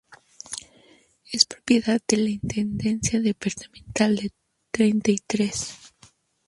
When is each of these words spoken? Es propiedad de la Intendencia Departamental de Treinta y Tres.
Es 1.31 1.45
propiedad 1.45 2.01
de 2.07 2.17
la 2.17 2.29
Intendencia 2.31 3.21
Departamental 3.21 4.15
de 4.15 4.31
Treinta 4.71 5.11
y 5.11 5.17
Tres. 5.19 5.75